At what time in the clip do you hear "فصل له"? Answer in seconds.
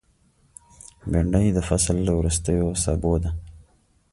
1.67-2.11